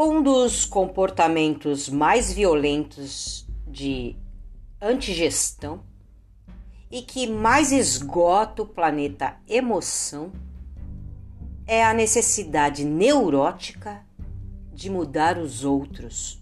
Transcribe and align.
Um 0.00 0.22
dos 0.22 0.64
comportamentos 0.64 1.88
mais 1.88 2.32
violentos 2.32 3.44
de 3.66 4.14
antigestão 4.80 5.80
e 6.88 7.02
que 7.02 7.26
mais 7.26 7.72
esgota 7.72 8.62
o 8.62 8.66
planeta 8.66 9.34
emoção 9.48 10.30
é 11.66 11.84
a 11.84 11.92
necessidade 11.92 12.84
neurótica 12.84 14.06
de 14.72 14.88
mudar 14.88 15.36
os 15.36 15.64
outros. 15.64 16.40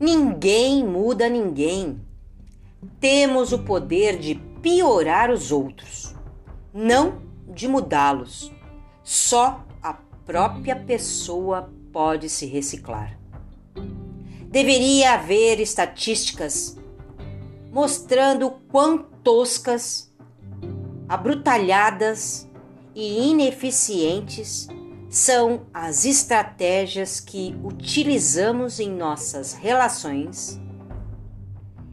Ninguém 0.00 0.82
muda 0.82 1.28
ninguém. 1.28 2.00
Temos 2.98 3.52
o 3.52 3.58
poder 3.58 4.18
de 4.18 4.36
piorar 4.62 5.30
os 5.30 5.52
outros, 5.52 6.14
não 6.72 7.20
de 7.46 7.68
mudá-los. 7.68 8.50
Só 9.04 9.62
a 9.82 9.92
própria 10.24 10.74
pessoa 10.74 11.70
pode 11.92 12.28
se 12.28 12.46
reciclar. 12.46 13.18
Deveria 14.50 15.14
haver 15.14 15.60
estatísticas 15.60 16.76
mostrando 17.70 18.50
quão 18.68 18.98
toscas, 18.98 20.12
abrutalhadas 21.08 22.48
e 22.94 23.30
ineficientes 23.30 24.68
são 25.08 25.66
as 25.72 26.04
estratégias 26.04 27.20
que 27.20 27.56
utilizamos 27.64 28.78
em 28.78 28.90
nossas 28.90 29.52
relações, 29.52 30.60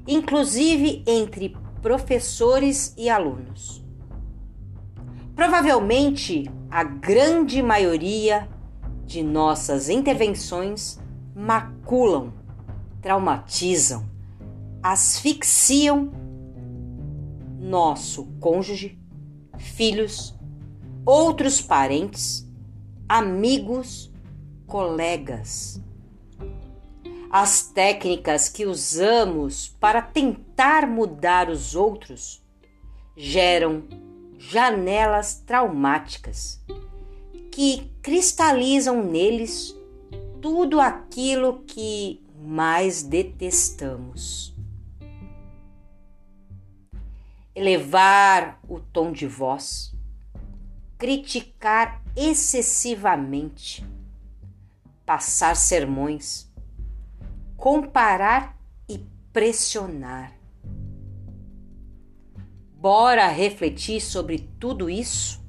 inclusive 0.08 1.04
entre 1.08 1.56
professores 1.82 2.94
e 2.98 3.10
alunos. 3.10 3.84
Provavelmente 5.36 6.50
a 6.70 6.84
grande 6.84 7.62
maioria 7.62 8.48
de 9.08 9.24
nossas 9.24 9.88
intervenções 9.88 11.00
maculam, 11.34 12.34
traumatizam, 13.02 14.06
asfixiam 14.84 16.12
nosso 17.58 18.26
cônjuge, 18.42 19.00
filhos, 19.58 20.38
outros 21.06 21.62
parentes, 21.62 22.46
amigos, 23.08 24.12
colegas. 24.68 25.82
As 27.32 27.62
técnicas 27.62 28.50
que 28.50 28.66
usamos 28.66 29.70
para 29.80 30.02
tentar 30.02 30.86
mudar 30.86 31.50
os 31.50 31.76
outros 31.76 32.44
geram 33.16 33.84
janelas 34.38 35.42
traumáticas 35.46 36.62
que 37.58 37.92
cristalizam 38.04 39.04
neles 39.04 39.76
tudo 40.40 40.80
aquilo 40.80 41.64
que 41.64 42.24
mais 42.40 43.02
detestamos. 43.02 44.56
Elevar 47.56 48.60
o 48.70 48.80
tom 48.80 49.12
de 49.12 49.26
voz, 49.26 49.92
criticar 51.00 52.04
excessivamente, 52.16 53.84
passar 55.04 55.56
sermões, 55.56 56.48
comparar 57.56 58.56
e 58.88 59.00
pressionar. 59.34 60.32
Bora 62.76 63.28
refletir 63.30 64.00
sobre 64.00 64.48
tudo 64.60 64.88
isso? 64.88 65.47